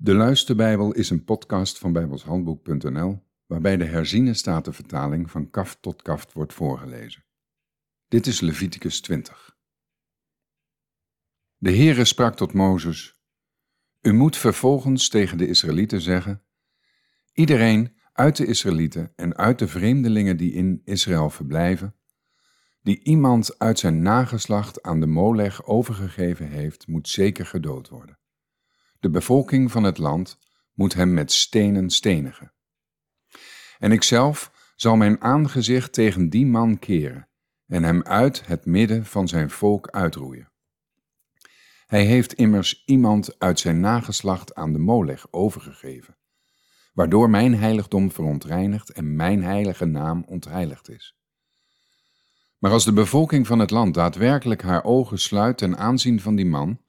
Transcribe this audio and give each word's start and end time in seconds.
De 0.00 0.14
Luisterbijbel 0.14 0.92
is 0.92 1.10
een 1.10 1.24
podcast 1.24 1.78
van 1.78 1.92
bijbelshandboek.nl 1.92 3.22
waarbij 3.46 3.76
de 3.76 3.84
herziene 3.84 4.34
statenvertaling 4.34 5.30
van 5.30 5.50
kaft 5.50 5.82
tot 5.82 6.02
kaft 6.02 6.32
wordt 6.32 6.54
voorgelezen. 6.54 7.24
Dit 8.08 8.26
is 8.26 8.40
Leviticus 8.40 9.00
20. 9.00 9.56
De 11.56 11.70
Heere 11.70 12.04
sprak 12.04 12.36
tot 12.36 12.52
Mozes: 12.52 13.20
U 14.00 14.12
moet 14.12 14.36
vervolgens 14.36 15.08
tegen 15.08 15.38
de 15.38 15.48
Israëlieten 15.48 16.00
zeggen: 16.00 16.42
Iedereen 17.32 17.96
uit 18.12 18.36
de 18.36 18.46
Israëlieten 18.46 19.12
en 19.16 19.36
uit 19.36 19.58
de 19.58 19.68
vreemdelingen 19.68 20.36
die 20.36 20.52
in 20.52 20.82
Israël 20.84 21.30
verblijven, 21.30 21.94
die 22.82 23.02
iemand 23.02 23.58
uit 23.58 23.78
zijn 23.78 24.02
nageslacht 24.02 24.82
aan 24.82 25.00
de 25.00 25.06
Molech 25.06 25.64
overgegeven 25.66 26.48
heeft, 26.48 26.86
moet 26.86 27.08
zeker 27.08 27.46
gedood 27.46 27.88
worden. 27.88 28.18
De 29.00 29.10
bevolking 29.10 29.70
van 29.70 29.82
het 29.82 29.98
land 29.98 30.38
moet 30.72 30.94
hem 30.94 31.14
met 31.14 31.32
stenen 31.32 31.90
stenigen. 31.90 32.52
En 33.78 33.92
ikzelf 33.92 34.52
zal 34.76 34.96
mijn 34.96 35.20
aangezicht 35.20 35.92
tegen 35.92 36.28
die 36.28 36.46
man 36.46 36.78
keren 36.78 37.28
en 37.66 37.82
hem 37.82 38.02
uit 38.02 38.46
het 38.46 38.66
midden 38.66 39.06
van 39.06 39.28
zijn 39.28 39.50
volk 39.50 39.88
uitroeien. 39.88 40.52
Hij 41.86 42.04
heeft 42.04 42.32
immers 42.32 42.82
iemand 42.84 43.38
uit 43.38 43.60
zijn 43.60 43.80
nageslacht 43.80 44.54
aan 44.54 44.72
de 44.72 44.78
Molech 44.78 45.26
overgegeven, 45.30 46.16
waardoor 46.92 47.30
mijn 47.30 47.54
heiligdom 47.54 48.12
verontreinigd 48.12 48.90
en 48.90 49.16
mijn 49.16 49.42
heilige 49.42 49.84
naam 49.84 50.24
ontheiligd 50.26 50.88
is. 50.88 51.16
Maar 52.58 52.70
als 52.70 52.84
de 52.84 52.92
bevolking 52.92 53.46
van 53.46 53.58
het 53.58 53.70
land 53.70 53.94
daadwerkelijk 53.94 54.62
haar 54.62 54.84
ogen 54.84 55.18
sluit 55.18 55.58
ten 55.58 55.76
aanzien 55.76 56.20
van 56.20 56.36
die 56.36 56.46
man, 56.46 56.80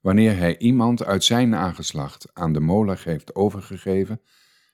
wanneer 0.00 0.36
hij 0.36 0.58
iemand 0.58 1.04
uit 1.04 1.24
zijn 1.24 1.48
nageslacht 1.48 2.28
aan 2.32 2.52
de 2.52 2.60
Molech 2.60 3.04
heeft 3.04 3.34
overgegeven 3.34 4.20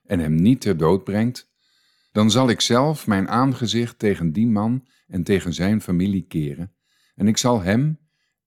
en 0.05 0.19
hem 0.19 0.35
niet 0.35 0.61
ter 0.61 0.77
dood 0.77 1.05
brengt, 1.05 1.53
dan 2.13 2.31
zal 2.31 2.49
ik 2.49 2.61
zelf 2.61 3.07
mijn 3.07 3.29
aangezicht 3.29 3.99
tegen 3.99 4.33
die 4.33 4.47
man 4.47 4.87
en 5.07 5.23
tegen 5.23 5.55
zijn 5.55 5.81
familie 5.81 6.27
keren, 6.27 6.75
en 7.15 7.29
ik 7.29 7.37
zal 7.37 7.63
hem 7.63 7.99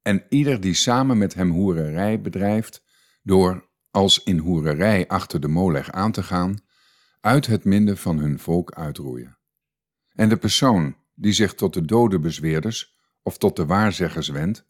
en 0.02 0.24
ieder 0.30 0.62
die 0.62 0.74
samen 0.74 1.18
met 1.18 1.34
hem 1.34 1.52
hoererij 1.52 2.22
bedrijft, 2.22 2.84
door 3.24 3.70
als 3.92 4.24
in 4.24 4.38
hoererij 4.38 5.08
achter 5.08 5.40
de 5.40 5.48
Molech 5.48 5.92
aan 5.92 6.12
te 6.12 6.24
gaan, 6.24 6.58
uit 7.22 7.48
het 7.48 7.64
midden 7.64 7.98
van 7.98 8.18
hun 8.18 8.40
volk 8.40 8.72
uitroeien. 8.72 9.38
En 10.10 10.30
de 10.30 10.38
persoon 10.38 10.96
die 11.16 11.32
zich 11.32 11.54
tot 11.54 11.74
de 11.74 11.86
dode 11.86 12.20
bezweerders 12.20 12.96
of 13.22 13.38
tot 13.38 13.56
de 13.56 13.66
waarzeggers 13.66 14.28
wendt, 14.28 14.67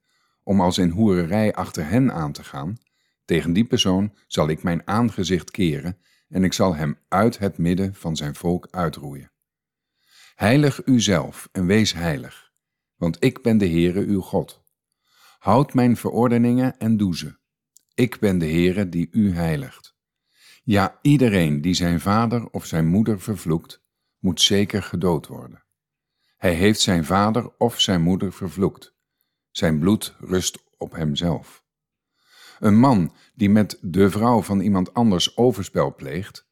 om 0.47 0.61
als 0.61 0.77
in 0.77 0.89
hoererij 0.89 1.53
achter 1.53 1.89
hen 1.89 2.13
aan 2.13 2.31
te 2.31 2.43
gaan, 2.43 2.77
tegen 3.25 3.53
die 3.53 3.65
persoon 3.65 4.13
zal 4.27 4.49
ik 4.49 4.63
mijn 4.63 4.87
aangezicht 4.87 5.51
keren 5.51 5.97
en 6.27 6.43
ik 6.43 6.53
zal 6.53 6.75
hem 6.75 6.97
uit 7.07 7.37
het 7.37 7.57
midden 7.57 7.95
van 7.95 8.15
zijn 8.15 8.35
volk 8.35 8.67
uitroeien. 8.71 9.31
Heilig 10.35 10.85
uzelf 10.85 11.49
en 11.51 11.65
wees 11.65 11.93
heilig, 11.93 12.51
want 12.95 13.23
ik 13.23 13.41
ben 13.41 13.57
de 13.57 13.67
Heere 13.67 14.05
uw 14.05 14.21
God. 14.21 14.63
Houd 15.39 15.73
mijn 15.73 15.97
verordeningen 15.97 16.77
en 16.77 16.97
doe 16.97 17.17
ze. 17.17 17.37
Ik 17.93 18.19
ben 18.19 18.37
de 18.37 18.47
Heere 18.47 18.89
die 18.89 19.07
u 19.11 19.33
heiligt. 19.33 19.95
Ja, 20.63 20.99
iedereen 21.01 21.61
die 21.61 21.73
zijn 21.73 21.99
vader 21.99 22.49
of 22.49 22.65
zijn 22.65 22.87
moeder 22.87 23.19
vervloekt, 23.19 23.83
moet 24.19 24.41
zeker 24.41 24.83
gedood 24.83 25.27
worden. 25.27 25.63
Hij 26.37 26.53
heeft 26.53 26.79
zijn 26.79 27.05
vader 27.05 27.57
of 27.57 27.79
zijn 27.79 28.01
moeder 28.01 28.33
vervloekt. 28.33 28.96
Zijn 29.57 29.79
bloed 29.79 30.15
rust 30.19 30.63
op 30.77 30.91
hemzelf. 30.91 31.65
Een 32.59 32.79
man 32.79 33.13
die 33.33 33.49
met 33.49 33.77
de 33.81 34.09
vrouw 34.09 34.41
van 34.41 34.59
iemand 34.59 34.93
anders 34.93 35.37
overspel 35.37 35.95
pleegt, 35.95 36.47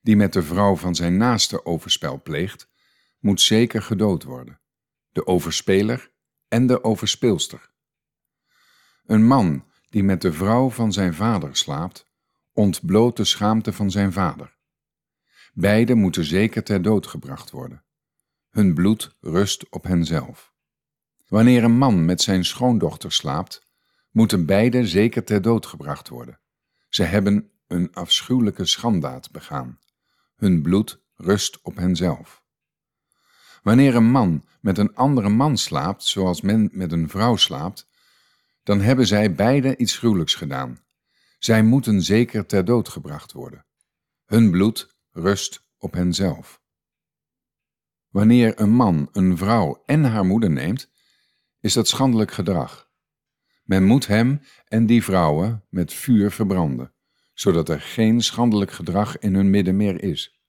die 0.00 0.16
met 0.16 0.32
de 0.32 0.42
vrouw 0.42 0.76
van 0.76 0.94
zijn 0.94 1.16
naaste 1.16 1.64
overspel 1.64 2.22
pleegt, 2.22 2.70
moet 3.18 3.40
zeker 3.40 3.82
gedood 3.82 4.22
worden. 4.22 4.60
De 5.10 5.26
overspeler 5.26 6.12
en 6.48 6.66
de 6.66 6.84
overspeelster. 6.84 7.70
Een 9.04 9.26
man 9.26 9.64
die 9.88 10.02
met 10.02 10.22
de 10.22 10.32
vrouw 10.32 10.70
van 10.70 10.92
zijn 10.92 11.14
vader 11.14 11.56
slaapt, 11.56 12.10
ontbloot 12.52 13.16
de 13.16 13.24
schaamte 13.24 13.72
van 13.72 13.90
zijn 13.90 14.12
vader. 14.12 14.56
Beiden 15.52 15.98
moeten 15.98 16.24
zeker 16.24 16.64
ter 16.64 16.82
dood 16.82 17.06
gebracht 17.06 17.50
worden. 17.50 17.84
Hun 18.50 18.74
bloed 18.74 19.16
rust 19.20 19.68
op 19.70 19.84
henzelf. 19.84 20.53
Wanneer 21.34 21.64
een 21.64 21.78
man 21.78 22.04
met 22.04 22.22
zijn 22.22 22.44
schoondochter 22.44 23.12
slaapt, 23.12 23.62
moeten 24.10 24.46
beide 24.46 24.86
zeker 24.86 25.24
ter 25.24 25.42
dood 25.42 25.66
gebracht 25.66 26.08
worden. 26.08 26.40
Ze 26.88 27.02
hebben 27.02 27.50
een 27.66 27.94
afschuwelijke 27.94 28.64
schandaad 28.64 29.30
begaan. 29.30 29.78
Hun 30.36 30.62
bloed 30.62 31.02
rust 31.14 31.62
op 31.62 31.76
henzelf. 31.76 32.42
Wanneer 33.62 33.94
een 33.94 34.10
man 34.10 34.44
met 34.60 34.78
een 34.78 34.94
andere 34.94 35.28
man 35.28 35.56
slaapt, 35.58 36.04
zoals 36.04 36.40
men 36.40 36.68
met 36.72 36.92
een 36.92 37.08
vrouw 37.08 37.36
slaapt, 37.36 37.88
dan 38.62 38.80
hebben 38.80 39.06
zij 39.06 39.34
beide 39.34 39.76
iets 39.76 39.98
gruwelijks 39.98 40.34
gedaan. 40.34 40.84
Zij 41.38 41.62
moeten 41.62 42.02
zeker 42.02 42.46
ter 42.46 42.64
dood 42.64 42.88
gebracht 42.88 43.32
worden. 43.32 43.66
Hun 44.24 44.50
bloed 44.50 44.96
rust 45.10 45.66
op 45.78 45.92
henzelf. 45.92 46.62
Wanneer 48.08 48.60
een 48.60 48.72
man 48.72 49.08
een 49.12 49.36
vrouw 49.36 49.82
en 49.86 50.04
haar 50.04 50.24
moeder 50.24 50.50
neemt, 50.50 50.92
is 51.64 51.72
dat 51.72 51.88
schandelijk 51.88 52.32
gedrag. 52.32 52.90
Men 53.62 53.84
moet 53.84 54.06
hem 54.06 54.40
en 54.68 54.86
die 54.86 55.04
vrouwen 55.04 55.64
met 55.68 55.92
vuur 55.92 56.30
verbranden, 56.30 56.92
zodat 57.34 57.68
er 57.68 57.80
geen 57.80 58.20
schandelijk 58.20 58.70
gedrag 58.70 59.18
in 59.18 59.34
hun 59.34 59.50
midden 59.50 59.76
meer 59.76 60.02
is. 60.02 60.40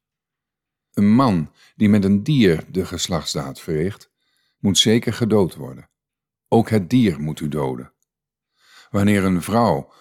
Een 0.94 1.14
man 1.14 1.52
die 1.76 1.90
met 1.90 2.04
een 2.04 2.24
dier 2.24 2.64
de 2.72 2.86
geslachtsdaad 2.86 3.62
verricht, 3.62 4.12
moet 4.60 4.78
zeker 4.78 5.14
gedood 5.14 5.56
worden. 5.56 5.90
Ook 6.48 6.70
het 6.70 6.90
dier 6.90 7.20
moet 7.20 7.40
u 7.40 7.48
doden. 7.48 7.94
Wanneer 8.90 9.24
een 9.24 9.42
vrouw, 9.42 9.94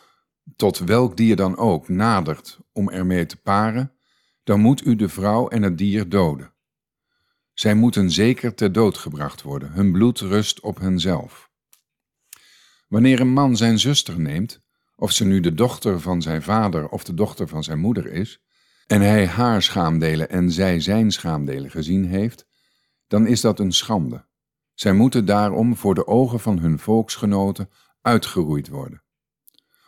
tot 0.56 0.78
welk 0.78 1.16
dier 1.16 1.36
dan 1.36 1.56
ook, 1.56 1.88
nadert 1.88 2.58
om 2.72 2.90
ermee 2.90 3.26
te 3.26 3.36
paren, 3.36 3.92
dan 4.44 4.60
moet 4.60 4.86
u 4.86 4.96
de 4.96 5.08
vrouw 5.08 5.48
en 5.48 5.62
het 5.62 5.78
dier 5.78 6.08
doden. 6.08 6.53
Zij 7.54 7.74
moeten 7.74 8.10
zeker 8.10 8.54
ter 8.54 8.72
dood 8.72 8.98
gebracht 8.98 9.42
worden, 9.42 9.72
hun 9.72 9.92
bloed 9.92 10.20
rust 10.20 10.60
op 10.60 10.78
henzelf. 10.78 11.50
Wanneer 12.88 13.20
een 13.20 13.32
man 13.32 13.56
zijn 13.56 13.78
zuster 13.78 14.20
neemt, 14.20 14.60
of 14.96 15.12
ze 15.12 15.24
nu 15.24 15.40
de 15.40 15.54
dochter 15.54 16.00
van 16.00 16.22
zijn 16.22 16.42
vader 16.42 16.88
of 16.88 17.04
de 17.04 17.14
dochter 17.14 17.48
van 17.48 17.64
zijn 17.64 17.78
moeder 17.78 18.06
is, 18.06 18.42
en 18.86 19.00
hij 19.00 19.26
haar 19.26 19.62
schaamdelen 19.62 20.30
en 20.30 20.50
zij 20.50 20.80
zijn 20.80 21.10
schaamdelen 21.10 21.70
gezien 21.70 22.04
heeft, 22.04 22.46
dan 23.06 23.26
is 23.26 23.40
dat 23.40 23.58
een 23.58 23.72
schande. 23.72 24.26
Zij 24.74 24.92
moeten 24.92 25.24
daarom 25.24 25.76
voor 25.76 25.94
de 25.94 26.06
ogen 26.06 26.40
van 26.40 26.58
hun 26.58 26.78
volksgenoten 26.78 27.70
uitgeroeid 28.00 28.68
worden. 28.68 29.02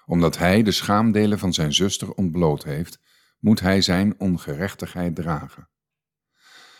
Omdat 0.05 0.39
hij 0.39 0.63
de 0.63 0.71
schaamdelen 0.71 1.39
van 1.39 1.53
zijn 1.53 1.73
zuster 1.73 2.13
ontbloot 2.13 2.65
heeft, 2.65 3.01
moet 3.39 3.61
hij 3.61 3.81
zijn 3.81 4.15
ongerechtigheid 4.19 5.15
dragen. 5.15 5.69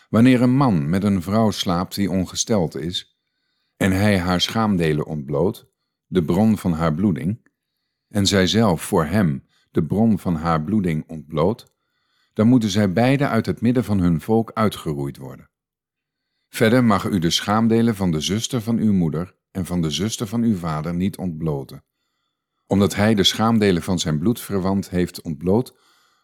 Wanneer 0.07 0.41
een 0.41 0.55
man 0.55 0.89
met 0.89 1.03
een 1.03 1.21
vrouw 1.21 1.51
slaapt 1.51 1.95
die 1.95 2.11
ongesteld 2.11 2.75
is, 2.75 3.17
en 3.77 3.91
hij 3.91 4.19
haar 4.19 4.41
schaamdelen 4.41 5.05
ontbloot, 5.05 5.69
de 6.05 6.23
bron 6.23 6.57
van 6.57 6.73
haar 6.73 6.93
bloeding, 6.93 7.49
en 8.07 8.25
zij 8.25 8.47
zelf 8.47 8.81
voor 8.81 9.05
hem 9.05 9.47
de 9.71 9.83
bron 9.85 10.19
van 10.19 10.35
haar 10.35 10.63
bloeding 10.63 11.09
ontbloot, 11.09 11.75
dan 12.33 12.47
moeten 12.47 12.69
zij 12.69 12.93
beide 12.93 13.27
uit 13.27 13.45
het 13.45 13.61
midden 13.61 13.83
van 13.83 13.99
hun 13.99 14.21
volk 14.21 14.51
uitgeroeid 14.53 15.17
worden. 15.17 15.49
Verder 16.49 16.83
mag 16.83 17.05
u 17.05 17.19
de 17.19 17.29
schaamdelen 17.29 17.95
van 17.95 18.11
de 18.11 18.19
zuster 18.19 18.61
van 18.61 18.77
uw 18.77 18.93
moeder 18.93 19.35
en 19.51 19.65
van 19.65 19.81
de 19.81 19.89
zuster 19.89 20.27
van 20.27 20.43
uw 20.43 20.55
vader 20.55 20.95
niet 20.95 21.17
ontbloten. 21.17 21.83
Omdat 22.67 22.95
hij 22.95 23.15
de 23.15 23.23
schaamdelen 23.23 23.83
van 23.83 23.99
zijn 23.99 24.19
bloedverwant 24.19 24.89
heeft 24.89 25.21
ontbloot, 25.21 25.77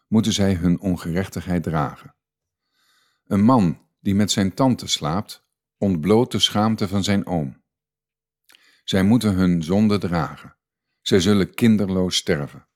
moeten 0.08 0.32
zij 0.32 0.54
hun 0.54 0.80
ongerechtigheid 0.80 1.62
dragen. 1.62 2.14
Een 3.26 3.44
man 3.44 3.78
die 4.00 4.14
met 4.14 4.30
zijn 4.30 4.54
tante 4.54 4.86
slaapt, 4.86 5.46
ontbloot 5.78 6.30
de 6.30 6.38
schaamte 6.38 6.88
van 6.88 7.04
zijn 7.04 7.26
oom. 7.26 7.62
Zij 8.84 9.02
moeten 9.02 9.34
hun 9.34 9.62
zonde 9.62 9.98
dragen. 9.98 10.56
Zij 11.00 11.20
zullen 11.20 11.54
kinderloos 11.54 12.16
sterven. 12.16 12.66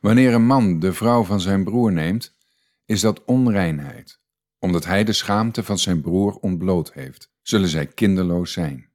Wanneer 0.00 0.34
een 0.34 0.46
man 0.46 0.78
de 0.78 0.92
vrouw 0.92 1.24
van 1.24 1.40
zijn 1.40 1.64
broer 1.64 1.92
neemt, 1.92 2.36
is 2.84 3.00
dat 3.00 3.24
onreinheid. 3.24 4.20
Omdat 4.58 4.84
hij 4.84 5.04
de 5.04 5.12
schaamte 5.12 5.62
van 5.62 5.78
zijn 5.78 6.00
broer 6.00 6.34
ontbloot 6.34 6.92
heeft, 6.92 7.32
zullen 7.42 7.68
zij 7.68 7.86
kinderloos 7.86 8.52
zijn. 8.52 8.90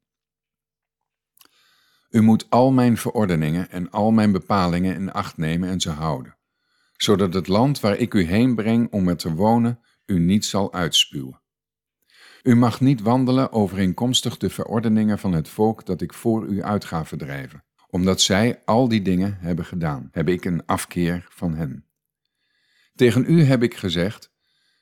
U 2.09 2.21
moet 2.21 2.49
al 2.49 2.71
mijn 2.71 2.97
verordeningen 2.97 3.69
en 3.69 3.91
al 3.91 4.11
mijn 4.11 4.31
bepalingen 4.31 4.95
in 4.95 5.11
acht 5.11 5.37
nemen 5.37 5.69
en 5.69 5.79
ze 5.79 5.89
houden, 5.89 6.37
zodat 6.97 7.33
het 7.33 7.47
land 7.47 7.79
waar 7.79 7.97
ik 7.97 8.13
u 8.13 8.23
heen 8.23 8.55
breng 8.55 8.91
om 8.91 9.07
er 9.07 9.17
te 9.17 9.33
wonen 9.33 9.79
u 10.05 10.19
niet 10.19 10.45
zal 10.45 10.73
uitspuwen. 10.73 11.41
U 12.43 12.55
mag 12.55 12.81
niet 12.81 13.01
wandelen 13.01 13.51
overeenkomstig 13.51 14.37
de 14.37 14.49
verordeningen 14.49 15.19
van 15.19 15.33
het 15.33 15.47
volk 15.47 15.85
dat 15.85 16.01
ik 16.01 16.13
voor 16.13 16.45
u 16.45 16.63
uit 16.63 16.85
ga 16.85 17.05
verdrijven, 17.05 17.63
Omdat 17.89 18.21
zij 18.21 18.61
al 18.65 18.87
die 18.87 19.01
dingen 19.01 19.37
hebben 19.39 19.65
gedaan, 19.65 20.09
heb 20.11 20.29
ik 20.29 20.45
een 20.45 20.65
afkeer 20.65 21.27
van 21.29 21.55
hen. 21.55 21.85
Tegen 22.95 23.25
u 23.27 23.43
heb 23.43 23.63
ik 23.63 23.75
gezegd: 23.75 24.31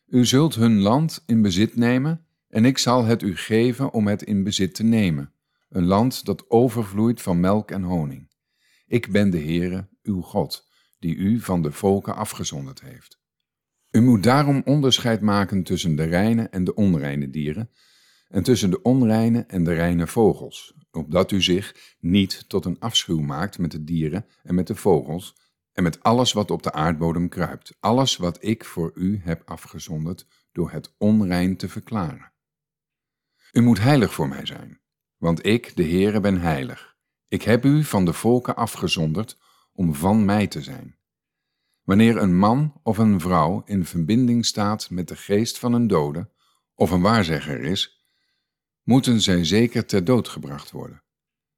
U 0.07 0.25
zult 0.25 0.55
hun 0.55 0.79
land 0.79 1.23
in 1.25 1.41
bezit 1.41 1.75
nemen, 1.75 2.25
en 2.47 2.65
ik 2.65 2.77
zal 2.77 3.05
het 3.05 3.21
u 3.21 3.37
geven 3.37 3.93
om 3.93 4.07
het 4.07 4.23
in 4.23 4.43
bezit 4.43 4.75
te 4.75 4.83
nemen, 4.83 5.33
een 5.69 5.85
land 5.85 6.25
dat 6.25 6.49
overvloeit 6.49 7.21
van 7.21 7.39
melk 7.39 7.71
en 7.71 7.83
honing. 7.83 8.31
Ik 8.85 9.11
ben 9.11 9.29
de 9.29 9.39
Heere, 9.39 9.87
uw 10.03 10.21
God, 10.21 10.69
die 10.99 11.15
u 11.15 11.39
van 11.39 11.61
de 11.61 11.71
volken 11.71 12.15
afgezonderd 12.15 12.81
heeft. 12.81 13.22
U 13.95 14.01
moet 14.01 14.23
daarom 14.23 14.61
onderscheid 14.65 15.21
maken 15.21 15.63
tussen 15.63 15.95
de 15.95 16.03
reine 16.03 16.43
en 16.43 16.63
de 16.63 16.75
onreine 16.75 17.29
dieren, 17.29 17.69
en 18.27 18.43
tussen 18.43 18.69
de 18.69 18.81
onreine 18.81 19.45
en 19.47 19.63
de 19.63 19.73
reine 19.73 20.07
vogels, 20.07 20.73
opdat 20.91 21.31
u 21.31 21.41
zich 21.41 21.95
niet 21.99 22.49
tot 22.49 22.65
een 22.65 22.79
afschuw 22.79 23.19
maakt 23.19 23.57
met 23.57 23.71
de 23.71 23.83
dieren 23.83 24.25
en 24.43 24.55
met 24.55 24.67
de 24.67 24.75
vogels 24.75 25.35
en 25.73 25.83
met 25.83 26.03
alles 26.03 26.33
wat 26.33 26.51
op 26.51 26.63
de 26.63 26.71
aardbodem 26.71 27.29
kruipt, 27.29 27.77
alles 27.79 28.17
wat 28.17 28.43
ik 28.43 28.65
voor 28.65 28.91
u 28.95 29.21
heb 29.23 29.41
afgezonderd 29.45 30.27
door 30.51 30.71
het 30.71 30.93
onrein 30.97 31.57
te 31.57 31.69
verklaren. 31.69 32.31
U 33.51 33.61
moet 33.61 33.79
heilig 33.79 34.13
voor 34.13 34.27
mij 34.27 34.45
zijn, 34.45 34.81
want 35.17 35.45
ik, 35.45 35.75
de 35.75 35.83
Heere, 35.83 36.19
ben 36.19 36.41
heilig. 36.41 36.95
Ik 37.27 37.41
heb 37.41 37.65
u 37.65 37.83
van 37.83 38.05
de 38.05 38.13
volken 38.13 38.55
afgezonderd 38.55 39.37
om 39.73 39.93
van 39.93 40.25
mij 40.25 40.47
te 40.47 40.61
zijn. 40.61 40.97
Wanneer 41.83 42.17
een 42.17 42.37
man 42.37 42.79
of 42.83 42.97
een 42.97 43.19
vrouw 43.19 43.61
in 43.65 43.85
verbinding 43.85 44.45
staat 44.45 44.89
met 44.89 45.07
de 45.07 45.15
geest 45.15 45.59
van 45.59 45.73
een 45.73 45.87
dode 45.87 46.29
of 46.75 46.91
een 46.91 47.01
waarzegger 47.01 47.59
is, 47.59 48.07
moeten 48.83 49.21
zij 49.21 49.45
zeker 49.45 49.85
ter 49.85 50.03
dood 50.03 50.27
gebracht 50.27 50.71
worden. 50.71 51.03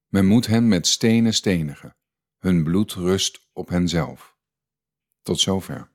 Men 0.08 0.26
moet 0.26 0.48
hen 0.48 0.68
met 0.68 0.88
stenen 0.88 1.34
stenigen. 1.34 1.96
Hun 2.38 2.64
bloed 2.64 2.94
rust 2.94 3.50
op 3.54 3.70
henzelf. 3.70 4.38
Tot 5.22 5.40
zover. 5.40 5.95